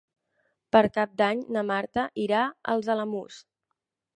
Per 0.75 0.81
Cap 0.95 1.13
d'Any 1.21 1.43
na 1.57 1.63
Marta 1.73 2.07
irà 2.25 2.41
als 2.77 2.93
Alamús. 2.95 3.39